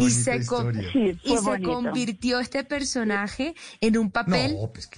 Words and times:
y 0.00 0.10
se, 0.10 0.36
y 0.36 1.36
se 1.36 1.62
convirtió 1.62 2.40
este 2.40 2.64
personaje 2.64 3.54
en 3.80 3.98
un 3.98 4.10
papel 4.10 4.56
pues 4.72 4.90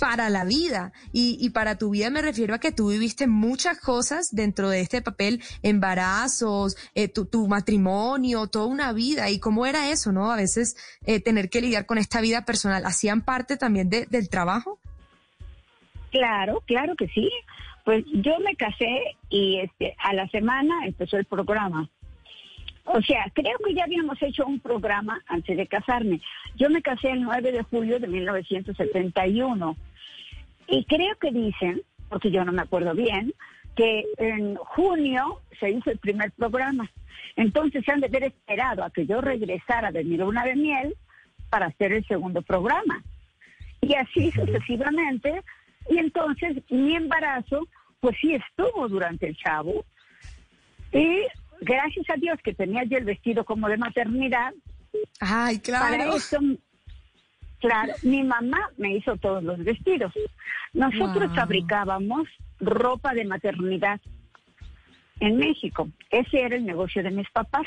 para 0.00 0.30
la 0.30 0.44
vida. 0.44 0.92
Y, 1.12 1.36
y 1.40 1.50
para 1.50 1.78
tu 1.78 1.90
vida 1.90 2.10
me 2.10 2.22
refiero 2.22 2.54
a 2.54 2.58
que 2.58 2.72
tú 2.72 2.90
viviste 2.90 3.26
muchas 3.26 3.80
cosas 3.80 4.30
dentro 4.32 4.68
de 4.68 4.80
este 4.80 5.02
papel, 5.02 5.42
embarazos, 5.62 6.76
eh, 6.94 7.08
tu, 7.08 7.26
tu, 7.26 7.46
matrimonio, 7.48 8.46
toda 8.46 8.66
una 8.66 8.92
vida. 8.92 9.30
¿Y 9.30 9.38
cómo 9.38 9.66
era 9.66 9.90
eso, 9.90 10.12
no? 10.12 10.30
A 10.30 10.36
veces 10.36 10.76
eh, 11.06 11.20
tener 11.20 11.50
que 11.50 11.60
lidiar 11.60 11.86
con 11.86 11.98
esta 11.98 12.20
vida 12.20 12.44
personal. 12.44 12.84
¿Hacían 12.84 13.22
parte 13.22 13.56
también 13.56 13.88
de, 13.88 14.06
del 14.06 14.28
trabajo? 14.28 14.78
Claro, 16.10 16.62
claro 16.66 16.94
que 16.96 17.08
sí. 17.08 17.30
Pues 17.84 18.04
yo 18.12 18.38
me 18.40 18.56
casé 18.56 19.16
y 19.28 19.60
este, 19.60 19.94
a 19.98 20.12
la 20.12 20.28
semana 20.28 20.86
empezó 20.86 21.18
el 21.18 21.24
programa. 21.24 21.88
O 22.86 23.02
sea, 23.02 23.30
creo 23.34 23.58
que 23.58 23.74
ya 23.74 23.84
habíamos 23.84 24.22
hecho 24.22 24.46
un 24.46 24.60
programa 24.60 25.20
antes 25.26 25.56
de 25.56 25.66
casarme. 25.66 26.20
Yo 26.54 26.70
me 26.70 26.82
casé 26.82 27.10
el 27.10 27.22
9 27.22 27.52
de 27.52 27.62
julio 27.62 27.98
de 27.98 28.06
1971. 28.06 29.76
Y 30.68 30.84
creo 30.84 31.16
que 31.20 31.32
dicen, 31.32 31.82
porque 32.08 32.30
yo 32.30 32.44
no 32.44 32.52
me 32.52 32.62
acuerdo 32.62 32.94
bien, 32.94 33.34
que 33.74 34.04
en 34.18 34.54
junio 34.56 35.40
se 35.58 35.70
hizo 35.70 35.90
el 35.90 35.98
primer 35.98 36.30
programa. 36.32 36.88
Entonces 37.34 37.84
se 37.84 37.92
han 37.92 38.00
de 38.00 38.06
haber 38.06 38.24
esperado 38.24 38.84
a 38.84 38.90
que 38.90 39.04
yo 39.04 39.20
regresara 39.20 39.90
de 39.90 40.04
mi 40.04 40.16
luna 40.16 40.44
de 40.44 40.54
miel 40.54 40.96
para 41.50 41.66
hacer 41.66 41.92
el 41.92 42.06
segundo 42.06 42.40
programa. 42.42 43.02
Y 43.80 43.94
así 43.94 44.30
sucesivamente. 44.30 45.42
Y 45.90 45.98
entonces 45.98 46.62
mi 46.70 46.94
embarazo 46.94 47.66
pues 48.00 48.16
sí 48.20 48.34
estuvo 48.34 48.88
durante 48.88 49.26
el 49.26 49.36
chavo. 49.36 49.84
Y 50.92 51.26
gracias 51.60 52.08
a 52.10 52.16
Dios 52.16 52.38
que 52.42 52.54
tenía 52.54 52.84
yo 52.84 52.98
el 52.98 53.04
vestido 53.04 53.44
como 53.44 53.68
de 53.68 53.76
maternidad. 53.76 54.52
Ay, 55.20 55.58
claro. 55.58 55.84
Para 55.84 56.16
eso, 56.16 56.38
claro, 57.60 57.92
mi 58.02 58.22
mamá 58.22 58.70
me 58.76 58.96
hizo 58.96 59.16
todos 59.16 59.42
los 59.42 59.58
vestidos. 59.58 60.12
Nosotros 60.72 61.34
fabricábamos 61.34 62.28
ropa 62.60 63.14
de 63.14 63.24
maternidad 63.24 64.00
en 65.20 65.36
México. 65.38 65.88
Ese 66.10 66.42
era 66.42 66.56
el 66.56 66.64
negocio 66.64 67.02
de 67.02 67.10
mis 67.10 67.28
papás. 67.30 67.66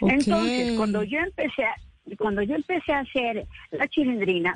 Entonces, 0.00 0.76
cuando 0.76 1.02
yo 1.02 1.18
empecé 1.20 1.64
a, 1.64 1.74
cuando 2.18 2.42
yo 2.42 2.54
empecé 2.54 2.92
a 2.92 3.00
hacer 3.00 3.46
la 3.70 3.88
chilindrina, 3.88 4.54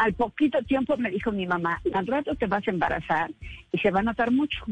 al 0.00 0.14
poquito 0.14 0.62
tiempo 0.62 0.96
me 0.96 1.10
dijo 1.10 1.30
mi 1.30 1.46
mamá, 1.46 1.78
al 1.92 2.06
rato 2.06 2.34
te 2.34 2.46
vas 2.46 2.66
a 2.66 2.70
embarazar 2.70 3.30
y 3.70 3.78
se 3.78 3.90
va 3.90 4.00
a 4.00 4.02
notar 4.02 4.30
mucho. 4.30 4.64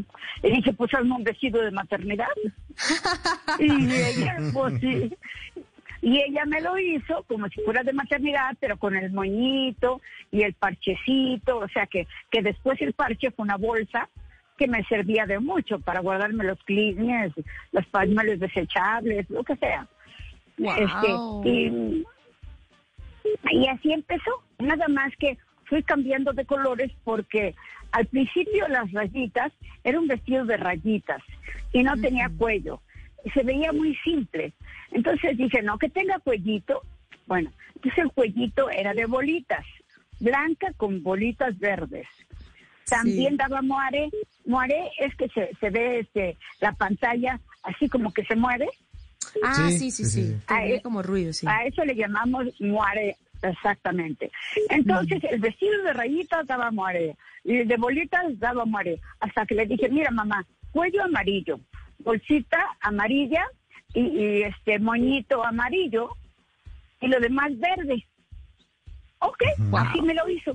Le 0.43 0.51
dije, 0.51 0.73
pues 0.73 0.95
hazme 0.95 1.17
un 1.17 1.23
vestido 1.23 1.61
de 1.61 1.71
maternidad. 1.71 2.29
y 3.59 3.93
ella, 3.93 4.39
pues 4.55 4.81
sí. 4.81 5.15
Y 6.01 6.23
ella 6.23 6.47
me 6.47 6.63
lo 6.63 6.79
hizo 6.79 7.25
como 7.25 7.47
si 7.49 7.61
fuera 7.61 7.83
de 7.83 7.93
maternidad, 7.93 8.57
pero 8.59 8.79
con 8.79 8.97
el 8.97 9.13
moñito 9.13 10.01
y 10.31 10.45
el 10.45 10.55
parchecito, 10.55 11.59
o 11.59 11.69
sea 11.69 11.87
que, 11.87 12.07
que 12.31 12.41
después 12.41 12.81
el 12.81 12.95
parche 12.95 13.31
fue 13.31 13.43
una 13.43 13.59
bolsa 13.59 14.09
que 14.57 14.67
me 14.67 14.83
servía 14.85 15.27
de 15.27 15.41
mucho 15.41 15.79
para 15.79 16.01
guardarme 16.01 16.45
los 16.45 16.59
clines, 16.65 17.35
los 17.73 17.85
pañuelos 17.87 18.41
desechables, 18.41 19.29
lo 19.29 19.45
que 19.45 19.57
sea. 19.57 19.87
Este, 20.57 21.51
y, 21.51 22.05
y 23.51 23.69
así 23.69 23.93
empezó. 23.93 24.48
Nada 24.59 24.89
más 24.89 25.13
que 25.19 25.39
fui 25.65 25.83
cambiando 25.83 26.33
de 26.33 26.45
colores 26.45 26.91
porque 27.05 27.55
al 27.93 28.07
principio 28.07 28.67
las 28.69 28.91
rayitas 28.93 29.53
era 29.85 30.01
un 30.01 30.09
vestido 30.09 30.45
de 30.45 30.57
rayitas 30.57 31.23
y 31.73 31.83
no 31.83 31.97
tenía 31.97 32.31
cuello. 32.37 32.81
Y 33.25 33.31
se 33.31 33.43
veía 33.43 33.73
muy 33.73 33.95
simple. 34.05 34.53
Entonces 34.91 35.37
dije, 35.37 35.63
no, 35.63 35.79
que 35.79 35.89
tenga 35.89 36.19
cuellito. 36.19 36.83
Bueno, 37.27 37.53
entonces 37.75 38.05
el 38.05 38.13
cuellito 38.13 38.71
era 38.71 38.95
de 38.95 39.07
bolitas, 39.07 39.65
blanca 40.19 40.73
con 40.77 41.03
bolitas 41.03 41.59
verdes. 41.59 42.07
También 42.89 43.37
daba 43.37 43.61
moare. 43.61 44.11
Moare 44.47 44.91
es 44.99 45.15
que 45.17 45.29
se, 45.29 45.51
se 45.61 45.71
ve 45.71 46.01
este, 46.01 46.39
la 46.61 46.73
pantalla 46.73 47.39
así 47.63 47.89
como 47.89 48.13
que 48.13 48.25
se 48.25 48.35
mueve. 48.35 48.69
Ah, 49.43 49.69
sí, 49.71 49.91
sí, 49.91 50.05
sí. 50.05 50.37
A, 50.47 50.65
e 50.65 50.81
como 50.81 51.03
ruido, 51.03 51.33
sí. 51.33 51.47
A 51.47 51.65
eso 51.65 51.85
le 51.85 51.95
llamamos 51.95 52.47
moare 52.61 53.17
Exactamente. 53.43 54.31
Entonces, 54.71 55.23
el 55.25 55.41
vestido 55.41 55.83
de 55.83 55.93
rayitas 55.93 56.47
daba 56.47 56.71
muere, 56.71 57.17
y 57.45 57.65
de 57.65 57.77
bolitas 57.77 58.39
daba 58.39 58.65
muere, 58.65 59.01
hasta 59.21 59.47
que 59.47 59.55
le 59.55 59.67
dije, 59.67 59.89
mira 59.89 60.11
mamá, 60.11 60.45
cuello 60.73 61.05
amarillo, 61.05 61.61
bolsita 61.99 62.77
amarilla 62.81 63.47
y, 63.95 64.43
este 64.43 64.79
moñito 64.79 65.45
amarillo 65.45 66.11
y 67.01 67.09
lo 67.09 67.21
demás 67.21 67.51
verde. 67.59 68.05
Ok, 69.21 69.43
así 69.73 70.01
me 70.03 70.15
lo 70.15 70.29
hizo. 70.29 70.53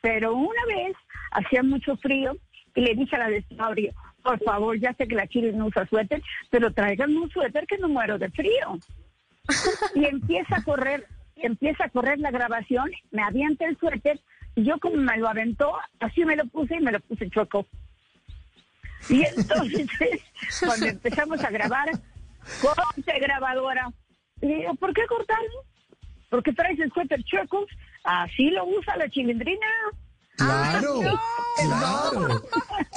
Pero 0.00 0.34
una 0.34 0.64
vez 0.66 0.96
hacía 1.30 1.62
mucho 1.62 1.96
frío 1.96 2.36
y 2.74 2.80
le 2.80 2.94
dije 2.94 3.16
a 3.16 3.20
la 3.20 3.28
vestuario, 3.28 3.92
por 4.22 4.42
favor, 4.42 4.78
ya 4.78 4.92
sé 4.94 5.06
que 5.06 5.14
la 5.14 5.26
chile 5.26 5.52
no 5.52 5.66
usa 5.66 5.86
suéter, 5.86 6.22
pero 6.50 6.72
tráiganme 6.72 7.20
un 7.20 7.30
suéter 7.30 7.66
que 7.66 7.78
no 7.78 7.88
muero 7.88 8.18
de 8.18 8.30
frío. 8.30 8.78
y 9.94 10.04
empieza 10.06 10.56
a 10.56 10.62
correr 10.62 11.06
empieza 11.46 11.84
a 11.84 11.88
correr 11.88 12.18
la 12.18 12.30
grabación, 12.30 12.90
me 13.10 13.22
avienta 13.22 13.66
el 13.66 13.78
suéter 13.78 14.20
y 14.54 14.64
yo 14.64 14.78
como 14.78 14.96
me 14.96 15.16
lo 15.18 15.28
aventó, 15.28 15.72
así 16.00 16.24
me 16.24 16.36
lo 16.36 16.46
puse 16.46 16.76
y 16.76 16.80
me 16.80 16.92
lo 16.92 17.00
puse 17.00 17.28
choco. 17.30 17.66
Y 19.08 19.22
entonces, 19.22 19.88
cuando 20.64 20.86
empezamos 20.86 21.42
a 21.44 21.50
grabar, 21.50 21.90
corte 22.60 23.18
grabadora. 23.20 23.90
Y 24.40 24.46
digo, 24.46 24.74
¿por 24.74 24.92
qué 24.94 25.02
cortarlo? 25.06 25.64
Porque 26.30 26.52
traes 26.52 26.78
el 26.80 26.92
suéter 26.92 27.22
chueco. 27.24 27.66
Así 28.04 28.50
lo 28.50 28.66
usa 28.66 28.96
la 28.96 29.08
chilindrina. 29.08 29.66
Claro, 30.36 31.00
claro, 31.56 32.42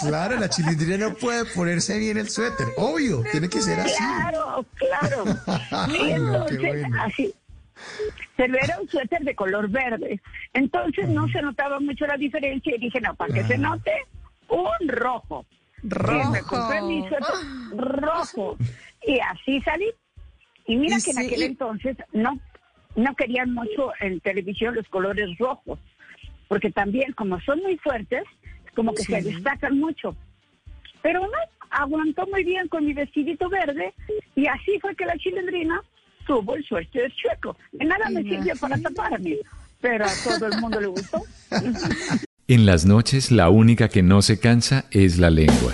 claro, 0.02 0.40
la 0.40 0.50
chilindrina 0.50 0.98
no 0.98 1.14
puede 1.14 1.46
ponerse 1.46 2.00
bien 2.00 2.18
el 2.18 2.30
suéter, 2.30 2.66
obvio, 2.78 3.22
tiene 3.32 3.48
que 3.48 3.62
ser 3.62 3.80
así. 3.80 3.96
Claro, 3.96 4.66
claro. 4.74 5.24
y 5.94 6.12
entonces, 6.12 6.86
así, 7.00 7.36
pero 8.38 8.56
era 8.56 8.80
un 8.80 8.88
suéter 8.88 9.22
de 9.22 9.36
color 9.36 9.70
verde. 9.70 10.22
Entonces 10.54 11.10
no 11.10 11.28
se 11.28 11.42
notaba 11.42 11.80
mucho 11.80 12.06
la 12.06 12.16
diferencia 12.16 12.76
y 12.76 12.80
dije, 12.80 13.02
no, 13.02 13.16
para 13.16 13.34
que 13.34 13.44
se 13.44 13.58
note, 13.58 13.92
un 14.48 14.88
rojo. 14.88 15.46
Rojo. 15.84 16.30
Y 16.30 16.32
me 16.32 16.42
compré 16.42 16.82
mi 16.84 17.02
suéter 17.02 17.36
rojo. 17.76 18.58
Y 19.06 19.20
así 19.20 19.60
salí. 19.62 19.92
Y 20.68 20.76
mira 20.76 20.98
que 21.04 21.12
en 21.12 21.18
aquel 21.18 21.44
entonces 21.44 21.98
no, 22.14 22.40
no 22.96 23.16
querían 23.16 23.54
mucho 23.54 23.92
en 24.00 24.20
televisión 24.20 24.76
los 24.76 24.88
colores 24.88 25.36
rojos. 25.40 25.80
Porque 26.48 26.72
también, 26.72 27.14
como 27.14 27.42
son 27.42 27.62
muy 27.62 27.78
fuertes, 27.78 28.24
como 28.76 28.94
que 28.94 29.04
se 29.04 29.22
destacan 29.22 29.80
mucho. 29.80 30.16
Pero 31.02 31.22
no, 31.22 31.38
aguantó 31.72 32.28
muy 32.28 32.44
bien 32.44 32.68
con 32.68 32.86
mi 32.86 32.94
vestidito 32.94 33.50
verde 33.50 33.94
y 34.36 34.48
así 34.48 34.80
fue 34.80 34.96
que 34.96 35.06
la 35.06 35.18
chilindrina 35.18 35.82
tuvo 36.28 36.56
el 36.56 36.64
suerte 36.66 37.12
chueco. 37.16 37.58
De 37.72 37.86
nada 37.86 38.10
me 38.10 38.22
sirvió 38.22 38.54
para 38.58 38.78
taparme, 38.78 39.38
pero 39.82 40.06
a 40.06 40.12
todo 40.24 40.48
el 40.48 40.60
mundo 40.60 40.80
le 40.80 40.88
gustó. 40.88 41.22
En 42.50 42.66
las 42.66 42.86
noches 42.86 43.30
la 43.30 43.50
única 43.50 43.90
que 43.90 44.02
no 44.02 44.22
se 44.22 44.40
cansa 44.40 44.86
es 44.92 45.18
la 45.18 45.30
lengua. 45.30 45.74